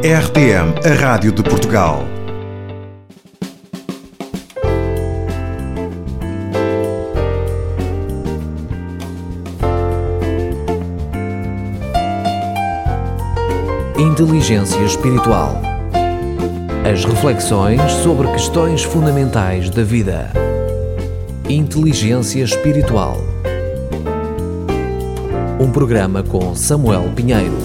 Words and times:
RTM, 0.00 0.74
a 0.88 0.94
Rádio 0.94 1.32
de 1.32 1.42
Portugal. 1.42 2.04
Inteligência 13.98 14.78
Espiritual. 14.82 15.60
As 16.88 17.04
reflexões 17.04 17.82
sobre 18.04 18.28
questões 18.28 18.84
fundamentais 18.84 19.68
da 19.68 19.82
vida. 19.82 20.30
Inteligência 21.48 22.44
Espiritual. 22.44 23.18
Um 25.58 25.72
programa 25.72 26.22
com 26.22 26.54
Samuel 26.54 27.10
Pinheiro. 27.16 27.58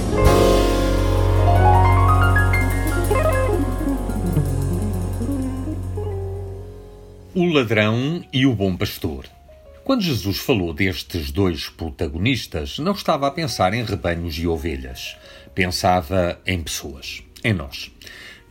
O 7.35 7.47
ladrão 7.47 8.23
e 8.31 8.45
o 8.45 8.53
bom 8.53 8.77
pastor. 8.77 9.25
Quando 9.83 10.03
Jesus 10.03 10.37
falou 10.37 10.71
destes 10.71 11.31
dois 11.31 11.67
protagonistas, 11.67 12.77
não 12.77 12.91
estava 12.91 13.25
a 13.25 13.31
pensar 13.31 13.73
em 13.73 13.83
rebanhos 13.83 14.37
e 14.37 14.45
ovelhas. 14.45 15.17
Pensava 15.55 16.39
em 16.45 16.61
pessoas, 16.61 17.23
em 17.43 17.51
nós. 17.51 17.89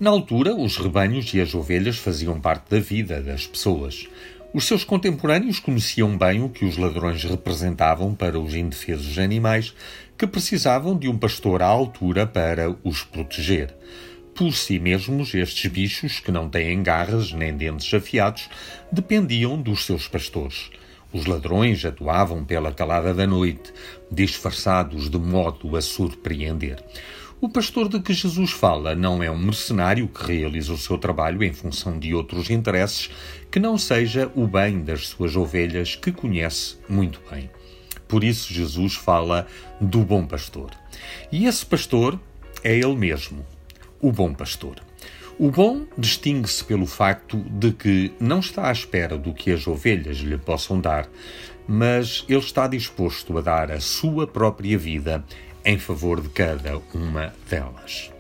Na 0.00 0.10
altura, 0.10 0.52
os 0.56 0.78
rebanhos 0.78 1.32
e 1.32 1.40
as 1.40 1.54
ovelhas 1.54 1.96
faziam 1.96 2.40
parte 2.40 2.70
da 2.70 2.80
vida 2.80 3.22
das 3.22 3.46
pessoas. 3.46 4.08
Os 4.52 4.66
seus 4.66 4.82
contemporâneos 4.82 5.60
conheciam 5.60 6.18
bem 6.18 6.42
o 6.42 6.48
que 6.48 6.64
os 6.64 6.76
ladrões 6.76 7.22
representavam 7.22 8.16
para 8.16 8.36
os 8.36 8.52
indefesos 8.52 9.16
animais 9.16 9.72
que 10.18 10.26
precisavam 10.26 10.98
de 10.98 11.08
um 11.08 11.16
pastor 11.16 11.62
à 11.62 11.66
altura 11.66 12.26
para 12.26 12.76
os 12.82 13.04
proteger. 13.04 13.72
Por 14.34 14.54
si 14.54 14.78
mesmos, 14.78 15.34
estes 15.34 15.70
bichos, 15.70 16.18
que 16.18 16.32
não 16.32 16.48
têm 16.48 16.82
garras 16.82 17.32
nem 17.32 17.54
dentes 17.54 17.92
afiados, 17.92 18.48
dependiam 18.90 19.60
dos 19.60 19.84
seus 19.84 20.08
pastores. 20.08 20.70
Os 21.12 21.26
ladrões 21.26 21.84
atuavam 21.84 22.42
pela 22.42 22.72
calada 22.72 23.12
da 23.12 23.26
noite, 23.26 23.72
disfarçados 24.10 25.10
de 25.10 25.18
modo 25.18 25.76
a 25.76 25.82
surpreender. 25.82 26.82
O 27.42 27.48
pastor 27.48 27.88
de 27.88 28.00
que 28.00 28.14
Jesus 28.14 28.52
fala 28.52 28.94
não 28.94 29.22
é 29.22 29.30
um 29.30 29.36
mercenário 29.36 30.08
que 30.08 30.32
realiza 30.32 30.72
o 30.72 30.78
seu 30.78 30.96
trabalho 30.96 31.42
em 31.42 31.52
função 31.52 31.98
de 31.98 32.14
outros 32.14 32.48
interesses 32.48 33.10
que 33.50 33.60
não 33.60 33.76
seja 33.76 34.32
o 34.34 34.46
bem 34.46 34.82
das 34.82 35.08
suas 35.08 35.36
ovelhas 35.36 35.94
que 35.94 36.10
conhece 36.10 36.76
muito 36.88 37.20
bem. 37.30 37.50
Por 38.08 38.24
isso, 38.24 38.54
Jesus 38.54 38.94
fala 38.94 39.46
do 39.80 40.04
bom 40.04 40.24
pastor. 40.24 40.70
E 41.30 41.46
esse 41.46 41.66
pastor 41.66 42.18
é 42.62 42.74
ele 42.74 42.94
mesmo, 42.94 43.44
o 44.02 44.12
bom 44.12 44.34
pastor. 44.34 44.76
O 45.38 45.50
bom 45.50 45.86
distingue-se 45.96 46.62
pelo 46.64 46.86
facto 46.86 47.38
de 47.38 47.72
que 47.72 48.12
não 48.20 48.40
está 48.40 48.68
à 48.68 48.72
espera 48.72 49.16
do 49.16 49.32
que 49.32 49.50
as 49.50 49.66
ovelhas 49.66 50.18
lhe 50.18 50.36
possam 50.36 50.78
dar, 50.78 51.08
mas 51.66 52.24
ele 52.28 52.38
está 52.38 52.66
disposto 52.66 53.38
a 53.38 53.40
dar 53.40 53.70
a 53.70 53.80
sua 53.80 54.26
própria 54.26 54.76
vida 54.76 55.24
em 55.64 55.78
favor 55.78 56.20
de 56.20 56.28
cada 56.28 56.78
uma 56.92 57.32
delas. 57.48 58.10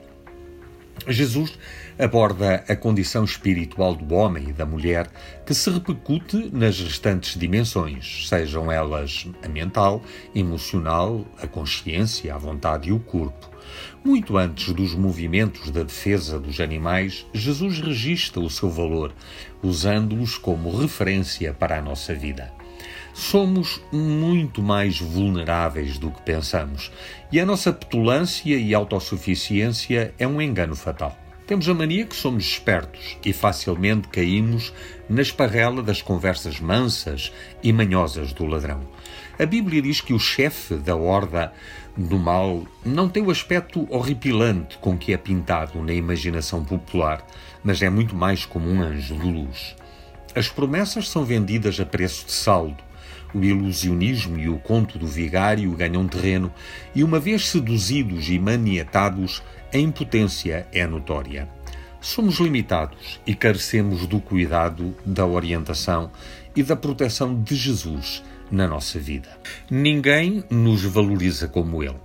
Jesus 1.08 1.58
aborda 1.98 2.64
a 2.68 2.76
condição 2.76 3.24
espiritual 3.24 3.94
do 3.94 4.14
homem 4.14 4.50
e 4.50 4.52
da 4.52 4.64
mulher 4.64 5.10
que 5.44 5.52
se 5.52 5.68
repercute 5.68 6.48
nas 6.52 6.78
restantes 6.80 7.38
dimensões, 7.38 8.28
sejam 8.28 8.70
elas 8.70 9.28
a 9.42 9.48
mental, 9.48 10.02
emocional, 10.34 11.26
a 11.40 11.46
consciência, 11.46 12.34
a 12.34 12.38
vontade 12.38 12.88
e 12.88 12.92
o 12.92 13.00
corpo. 13.00 13.51
Muito 14.04 14.36
antes 14.36 14.72
dos 14.72 14.94
movimentos 14.94 15.70
da 15.70 15.82
defesa 15.82 16.38
dos 16.38 16.60
animais, 16.60 17.26
Jesus 17.32 17.80
registra 17.80 18.40
o 18.40 18.50
seu 18.50 18.70
valor, 18.70 19.12
usando-os 19.62 20.36
como 20.36 20.76
referência 20.76 21.52
para 21.52 21.78
a 21.78 21.82
nossa 21.82 22.14
vida 22.14 22.52
somos 23.14 23.80
muito 23.92 24.62
mais 24.62 24.98
vulneráveis 24.98 25.98
do 25.98 26.10
que 26.10 26.22
pensamos 26.22 26.90
e 27.30 27.38
a 27.38 27.46
nossa 27.46 27.72
petulância 27.72 28.56
e 28.56 28.74
autossuficiência 28.74 30.14
é 30.18 30.26
um 30.26 30.40
engano 30.40 30.74
fatal. 30.74 31.16
Temos 31.46 31.68
a 31.68 31.74
mania 31.74 32.06
que 32.06 32.16
somos 32.16 32.44
espertos 32.44 33.18
e 33.24 33.32
facilmente 33.32 34.08
caímos 34.08 34.72
na 35.08 35.20
esparrela 35.20 35.82
das 35.82 36.00
conversas 36.00 36.60
mansas 36.60 37.32
e 37.62 37.72
manhosas 37.72 38.32
do 38.32 38.46
ladrão. 38.46 38.88
A 39.38 39.44
Bíblia 39.44 39.82
diz 39.82 40.00
que 40.00 40.14
o 40.14 40.18
chefe 40.18 40.76
da 40.76 40.96
horda 40.96 41.52
do 41.96 42.18
mal 42.18 42.66
não 42.84 43.08
tem 43.08 43.22
o 43.22 43.30
aspecto 43.30 43.86
horripilante 43.90 44.78
com 44.78 44.96
que 44.96 45.12
é 45.12 45.16
pintado 45.16 45.82
na 45.82 45.92
imaginação 45.92 46.64
popular, 46.64 47.26
mas 47.62 47.82
é 47.82 47.90
muito 47.90 48.14
mais 48.14 48.44
como 48.44 48.68
um 48.68 48.80
anjo 48.80 49.14
de 49.14 49.26
luz. 49.26 49.76
As 50.34 50.48
promessas 50.48 51.08
são 51.08 51.24
vendidas 51.24 51.78
a 51.78 51.84
preço 51.84 52.26
de 52.26 52.32
saldo 52.32 52.82
o 53.34 53.42
ilusionismo 53.42 54.38
e 54.38 54.48
o 54.48 54.58
conto 54.58 54.98
do 54.98 55.06
vigário 55.06 55.70
ganham 55.72 56.06
terreno 56.06 56.52
e, 56.94 57.02
uma 57.02 57.18
vez 57.18 57.48
seduzidos 57.48 58.28
e 58.28 58.38
maniatados, 58.38 59.42
a 59.72 59.78
impotência 59.78 60.66
é 60.72 60.86
notória. 60.86 61.48
Somos 62.00 62.38
limitados 62.38 63.20
e 63.26 63.34
carecemos 63.34 64.06
do 64.06 64.20
cuidado, 64.20 64.94
da 65.06 65.24
orientação 65.24 66.10
e 66.54 66.62
da 66.62 66.76
proteção 66.76 67.40
de 67.42 67.54
Jesus 67.54 68.22
na 68.52 68.68
nossa 68.68 69.00
vida. 69.00 69.28
Ninguém 69.70 70.44
nos 70.50 70.84
valoriza 70.84 71.48
como 71.48 71.82
ele. 71.82 71.96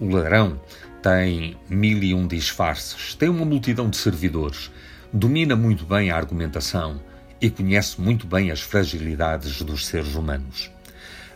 O 0.00 0.08
ladrão 0.08 0.60
tem 1.02 1.56
mil 1.68 2.02
e 2.02 2.14
um 2.14 2.26
disfarces, 2.26 3.14
tem 3.14 3.28
uma 3.28 3.44
multidão 3.44 3.90
de 3.90 3.98
servidores, 3.98 4.70
domina 5.12 5.54
muito 5.54 5.84
bem 5.84 6.10
a 6.10 6.16
argumentação 6.16 7.00
e 7.40 7.50
conhece 7.50 8.00
muito 8.00 8.26
bem 8.26 8.50
as 8.50 8.62
fragilidades 8.62 9.60
dos 9.60 9.86
seres 9.86 10.14
humanos. 10.14 10.70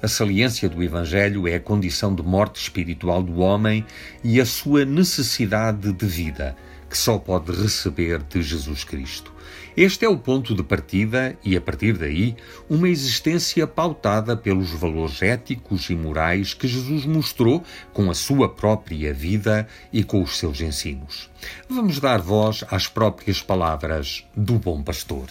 A 0.01 0.09
saliência 0.09 0.69
do 0.69 0.83
Evangelho 0.83 1.47
é 1.47 1.57
a 1.57 1.61
condição 1.61 2.15
de 2.15 2.23
morte 2.23 2.63
espiritual 2.63 3.23
do 3.23 3.41
homem 3.41 3.85
e 4.25 4.41
a 4.41 4.47
sua 4.47 4.85
necessidade 4.85 5.93
de 5.93 6.07
vida, 6.07 6.57
que 6.89 6.97
só 6.97 7.19
pode 7.19 7.53
receber 7.53 8.23
de 8.23 8.41
Jesus 8.41 8.85
Cristo. 8.85 9.35
Este 9.81 10.05
é 10.05 10.09
o 10.09 10.19
ponto 10.19 10.57
de 10.57 10.65
partida 10.65 11.39
e, 11.45 11.57
a 11.57 11.61
partir 11.61 11.97
daí, 11.97 12.35
uma 12.69 12.89
existência 12.89 13.65
pautada 13.65 14.37
pelos 14.37 14.71
valores 14.71 15.23
éticos 15.23 15.89
e 15.89 15.95
morais 15.95 16.53
que 16.53 16.67
Jesus 16.67 17.07
mostrou 17.07 17.63
com 17.93 18.11
a 18.11 18.15
sua 18.15 18.49
própria 18.49 19.15
vida 19.15 19.69
e 19.93 20.03
com 20.03 20.21
os 20.21 20.37
seus 20.37 20.61
ensinos. 20.61 21.31
Vamos 21.69 22.01
dar 22.01 22.21
voz 22.21 22.65
às 22.69 22.89
próprias 22.89 23.41
palavras 23.41 24.27
do 24.37 24.55
bom 24.55 24.83
pastor. 24.83 25.29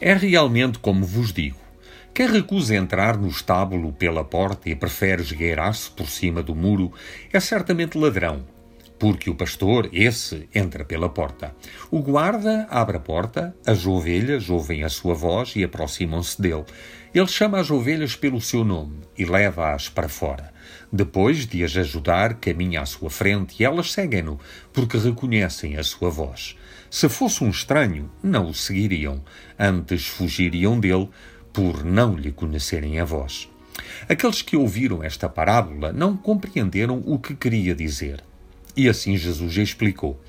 É 0.00 0.12
realmente 0.12 0.80
como 0.80 1.06
vos 1.06 1.32
digo. 1.32 1.60
Quem 2.12 2.26
recusa 2.26 2.74
entrar 2.74 3.16
no 3.16 3.28
estábulo 3.28 3.92
pela 3.92 4.24
porta 4.24 4.68
e 4.68 4.74
prefere 4.74 5.22
esgueirar-se 5.22 5.88
por 5.88 6.08
cima 6.08 6.42
do 6.42 6.52
muro 6.52 6.92
é 7.32 7.38
certamente 7.38 7.96
ladrão, 7.96 8.44
porque 8.98 9.30
o 9.30 9.34
pastor, 9.34 9.88
esse, 9.92 10.48
entra 10.54 10.84
pela 10.84 11.08
porta. 11.08 11.54
O 11.90 12.00
guarda 12.00 12.66
abre 12.68 12.96
a 12.96 13.00
porta, 13.00 13.54
as 13.66 13.86
ovelhas 13.86 14.50
ouvem 14.50 14.82
a 14.82 14.88
sua 14.88 15.14
voz 15.14 15.54
e 15.54 15.62
aproximam-se 15.62 16.40
dele. 16.40 16.64
Ele 17.14 17.26
chama 17.26 17.58
as 17.58 17.70
ovelhas 17.70 18.16
pelo 18.16 18.40
seu 18.40 18.64
nome 18.64 18.98
e 19.16 19.24
leva-as 19.24 19.88
para 19.88 20.08
fora. 20.08 20.52
Depois 20.92 21.46
de 21.46 21.64
as 21.64 21.76
ajudar, 21.76 22.34
caminha 22.34 22.82
à 22.82 22.86
sua 22.86 23.08
frente 23.08 23.56
e 23.60 23.64
elas 23.64 23.92
seguem-no, 23.92 24.38
porque 24.72 24.98
reconhecem 24.98 25.76
a 25.76 25.84
sua 25.84 26.10
voz. 26.10 26.56
Se 26.90 27.08
fosse 27.08 27.44
um 27.44 27.50
estranho, 27.50 28.10
não 28.22 28.48
o 28.48 28.54
seguiriam, 28.54 29.22
antes 29.58 30.06
fugiriam 30.06 30.80
dele 30.80 31.08
por 31.52 31.84
não 31.84 32.14
lhe 32.14 32.32
conhecerem 32.32 32.98
a 32.98 33.04
voz. 33.04 33.48
Aqueles 34.08 34.42
que 34.42 34.56
ouviram 34.56 35.02
esta 35.02 35.28
parábola 35.28 35.92
não 35.92 36.16
compreenderam 36.16 37.02
o 37.06 37.18
que 37.18 37.34
queria 37.34 37.74
dizer. 37.74 38.22
E 38.78 38.88
assim 38.88 39.16
Jesus 39.16 39.56
explicou: 39.56 40.22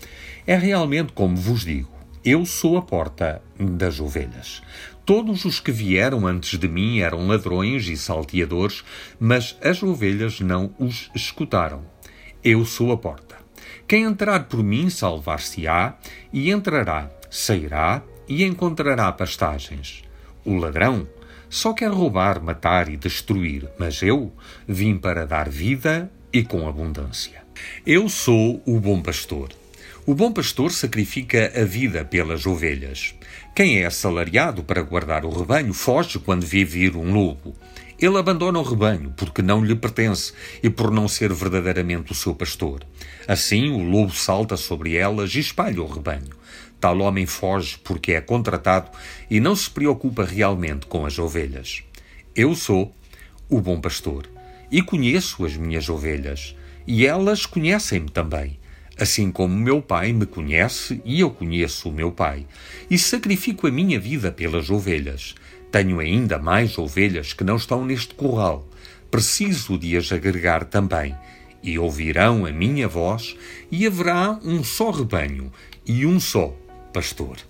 É 0.47 0.55
realmente 0.55 1.13
como 1.13 1.37
vos 1.37 1.63
digo. 1.63 1.91
Eu 2.25 2.47
sou 2.47 2.77
a 2.77 2.81
porta 2.81 3.43
das 3.59 3.99
ovelhas. 3.99 4.63
Todos 5.05 5.45
os 5.45 5.59
que 5.59 5.71
vieram 5.71 6.25
antes 6.25 6.57
de 6.57 6.67
mim 6.67 6.99
eram 6.99 7.27
ladrões 7.27 7.87
e 7.87 7.95
salteadores, 7.95 8.83
mas 9.19 9.55
as 9.63 9.83
ovelhas 9.83 10.39
não 10.39 10.73
os 10.79 11.11
escutaram. 11.13 11.85
Eu 12.43 12.65
sou 12.65 12.91
a 12.91 12.97
porta. 12.97 13.37
Quem 13.87 14.03
entrar 14.03 14.45
por 14.45 14.63
mim 14.63 14.89
salvar-se-á, 14.89 15.97
e 16.33 16.49
entrará, 16.49 17.09
sairá 17.29 18.01
e 18.27 18.43
encontrará 18.43 19.11
pastagens. 19.11 20.01
O 20.43 20.55
ladrão 20.55 21.07
só 21.49 21.71
quer 21.71 21.91
roubar, 21.91 22.41
matar 22.41 22.89
e 22.89 22.97
destruir, 22.97 23.69
mas 23.77 24.01
eu 24.01 24.33
vim 24.67 24.97
para 24.97 25.27
dar 25.27 25.49
vida 25.49 26.11
e 26.31 26.43
com 26.43 26.67
abundância. 26.67 27.43
Eu 27.85 28.07
sou 28.07 28.61
o 28.65 28.79
bom 28.79 29.01
pastor. 29.01 29.49
O 30.05 30.15
bom 30.15 30.31
pastor 30.31 30.71
sacrifica 30.71 31.51
a 31.55 31.63
vida 31.63 32.03
pelas 32.05 32.45
ovelhas. 32.45 33.13
Quem 33.55 33.81
é 33.81 33.85
assalariado 33.85 34.63
para 34.63 34.81
guardar 34.81 35.25
o 35.25 35.29
rebanho 35.29 35.73
foge 35.73 36.19
quando 36.19 36.45
vê 36.45 36.63
vir 36.63 36.95
um 36.95 37.13
lobo. 37.13 37.55
Ele 37.99 38.17
abandona 38.17 38.57
o 38.59 38.63
rebanho 38.63 39.13
porque 39.17 39.41
não 39.41 39.63
lhe 39.63 39.75
pertence 39.75 40.33
e 40.63 40.69
por 40.69 40.89
não 40.89 41.07
ser 41.07 41.33
verdadeiramente 41.33 42.11
o 42.11 42.15
seu 42.15 42.33
pastor. 42.33 42.81
Assim, 43.27 43.69
o 43.69 43.83
lobo 43.83 44.13
salta 44.13 44.55
sobre 44.55 44.95
elas 44.95 45.35
e 45.35 45.39
espalha 45.39 45.81
o 45.81 45.87
rebanho. 45.87 46.29
Tal 46.79 46.99
homem 46.99 47.25
foge 47.25 47.77
porque 47.83 48.13
é 48.13 48.21
contratado 48.21 48.89
e 49.29 49.39
não 49.39 49.55
se 49.55 49.69
preocupa 49.69 50.23
realmente 50.23 50.85
com 50.87 51.05
as 51.05 51.19
ovelhas. 51.19 51.83
Eu 52.33 52.55
sou 52.55 52.95
o 53.49 53.59
bom 53.59 53.81
pastor 53.81 54.29
e 54.71 54.81
conheço 54.81 55.45
as 55.45 55.55
minhas 55.55 55.89
ovelhas, 55.89 56.55
e 56.85 57.05
elas 57.05 57.45
conhecem-me 57.45 58.09
também. 58.09 58.59
Assim 58.99 59.31
como 59.31 59.55
meu 59.55 59.81
pai 59.81 60.11
me 60.11 60.25
conhece 60.25 61.01
e 61.05 61.21
eu 61.21 61.29
conheço 61.29 61.89
o 61.89 61.93
meu 61.93 62.11
pai, 62.11 62.45
e 62.89 62.97
sacrifico 62.97 63.65
a 63.65 63.71
minha 63.71 63.99
vida 63.99 64.31
pelas 64.31 64.69
ovelhas. 64.69 65.35
Tenho 65.71 65.99
ainda 65.99 66.37
mais 66.37 66.77
ovelhas 66.77 67.31
que 67.31 67.43
não 67.43 67.55
estão 67.55 67.85
neste 67.85 68.13
curral. 68.13 68.67
Preciso 69.09 69.77
de 69.77 69.95
as 69.95 70.11
agregar 70.11 70.65
também. 70.65 71.15
E 71.63 71.77
ouvirão 71.77 72.45
a 72.45 72.51
minha 72.51 72.87
voz, 72.87 73.35
e 73.71 73.85
haverá 73.85 74.39
um 74.43 74.63
só 74.63 74.91
rebanho 74.91 75.51
e 75.85 76.05
um 76.05 76.19
só 76.19 76.55
pastor. 76.93 77.48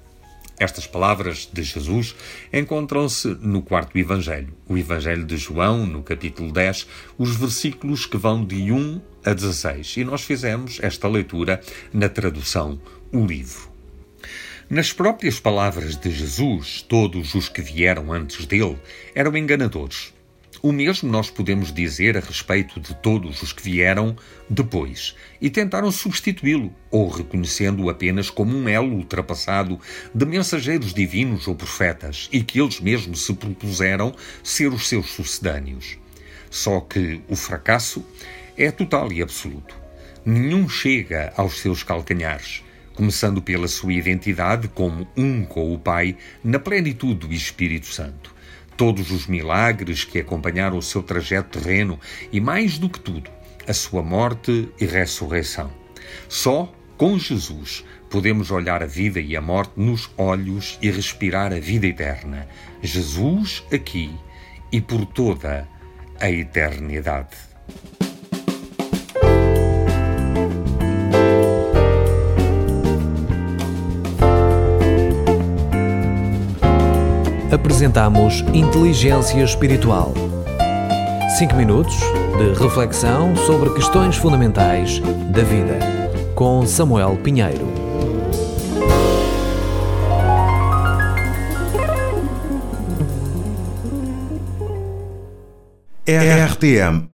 Estas 0.59 0.85
palavras 0.85 1.49
de 1.51 1.63
Jesus 1.63 2.13
encontram-se 2.51 3.29
no 3.39 3.61
quarto 3.61 3.97
Evangelho, 3.97 4.53
o 4.67 4.77
Evangelho 4.77 5.23
de 5.23 5.37
João, 5.37 5.85
no 5.85 6.03
capítulo 6.03 6.51
10, 6.51 6.85
os 7.17 7.37
versículos 7.37 8.05
que 8.05 8.17
vão 8.17 8.43
de 8.43 8.69
1 8.69 9.01
a 9.23 9.33
16. 9.33 9.95
E 9.97 10.03
nós 10.03 10.21
fizemos 10.23 10.77
esta 10.81 11.07
leitura 11.07 11.61
na 11.93 12.09
tradução 12.09 12.77
O 13.09 13.25
Livro. 13.25 13.69
Nas 14.69 14.91
próprias 14.91 15.39
palavras 15.39 15.95
de 15.95 16.11
Jesus, 16.11 16.81
todos 16.81 17.33
os 17.35 17.47
que 17.47 17.61
vieram 17.61 18.11
antes 18.11 18.45
dele 18.45 18.77
eram 19.15 19.35
enganadores. 19.37 20.13
O 20.61 20.73
mesmo 20.73 21.09
nós 21.09 21.29
podemos 21.29 21.71
dizer 21.71 22.17
a 22.17 22.19
respeito 22.19 22.81
de 22.81 22.93
todos 22.95 23.41
os 23.41 23.53
que 23.53 23.63
vieram 23.63 24.15
depois 24.49 25.15
e 25.39 25.49
tentaram 25.49 25.89
substituí-lo, 25.89 26.73
ou 26.91 27.07
reconhecendo-o 27.07 27.89
apenas 27.89 28.29
como 28.29 28.57
um 28.57 28.67
elo 28.67 28.93
ultrapassado 28.93 29.79
de 30.13 30.25
mensageiros 30.25 30.93
divinos 30.93 31.47
ou 31.47 31.55
profetas 31.55 32.27
e 32.29 32.43
que 32.43 32.59
eles 32.59 32.81
mesmos 32.81 33.25
se 33.25 33.33
propuseram 33.33 34.13
ser 34.43 34.67
os 34.73 34.89
seus 34.89 35.09
sucedâneos. 35.11 35.97
Só 36.49 36.81
que 36.81 37.21
o 37.29 37.37
fracasso 37.37 38.05
é 38.57 38.69
total 38.69 39.13
e 39.13 39.21
absoluto. 39.21 39.73
Nenhum 40.25 40.67
chega 40.67 41.31
aos 41.37 41.59
seus 41.59 41.83
calcanhares 41.83 42.63
começando 42.99 43.41
pela 43.41 43.69
sua 43.69 43.93
identidade 43.93 44.67
como 44.67 45.07
um 45.15 45.45
com 45.45 45.73
o 45.73 45.79
Pai 45.79 46.17
na 46.43 46.59
plenitude 46.59 47.27
do 47.27 47.33
Espírito 47.33 47.85
Santo. 47.85 48.35
Todos 48.79 49.11
os 49.11 49.27
milagres 49.27 50.05
que 50.05 50.19
acompanharam 50.19 50.77
o 50.77 50.81
seu 50.81 51.03
trajeto 51.03 51.59
terreno 51.59 51.99
e, 52.31 52.39
mais 52.39 52.77
do 52.77 52.89
que 52.89 53.01
tudo, 53.01 53.29
a 53.67 53.73
sua 53.73 54.01
morte 54.01 54.69
e 54.79 54.85
ressurreição. 54.85 55.69
Só 56.29 56.73
com 56.95 57.19
Jesus 57.19 57.83
podemos 58.09 58.51
olhar 58.51 58.81
a 58.81 58.85
vida 58.85 59.19
e 59.19 59.35
a 59.35 59.41
morte 59.41 59.73
nos 59.75 60.09
olhos 60.17 60.79
e 60.81 60.89
respirar 60.89 61.51
a 61.51 61.59
vida 61.59 61.87
eterna. 61.87 62.47
Jesus 62.81 63.65
aqui 63.69 64.17
e 64.71 64.79
por 64.79 65.05
toda 65.07 65.67
a 66.17 66.31
eternidade. 66.31 67.35
Apresentamos 77.59 78.39
Inteligência 78.53 79.43
Espiritual. 79.43 80.13
5 81.37 81.55
minutos 81.55 81.95
de 82.37 82.63
reflexão 82.63 83.35
sobre 83.35 83.69
questões 83.73 84.15
fundamentais 84.15 84.99
da 85.29 85.43
vida, 85.43 85.77
com 86.35 86.65
Samuel 86.65 87.17
Pinheiro. 87.21 87.67
RTM 96.07 97.08